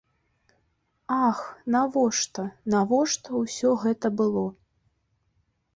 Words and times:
Ах, 1.27 1.39
навошта, 1.75 2.47
навошта 2.75 3.29
ўсё 3.45 3.69
гэта 3.87 4.07
было? 4.23 4.45